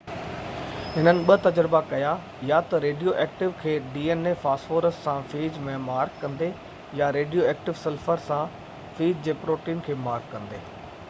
[0.93, 2.13] هنن ٻہ تجربا ڪيا
[2.51, 3.49] يا تہ ريڊيو ايڪٽو
[4.45, 6.49] فاسفورس سان فيج ۾ dna کي مارڪ ڪندي
[7.03, 8.59] يا ريڊيو ايڪٽو سلفر سان
[8.97, 10.67] فيج جي پروٽين کي مارڪ ڪندي